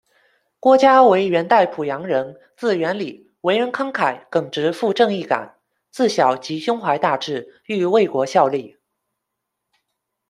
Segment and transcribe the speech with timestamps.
[0.59, 5.59] 郭嘉为元代濮阳人，字元礼，为人慷慨、耿直富正义感，
[5.91, 8.79] 自小即胸怀大志，欲为国效力。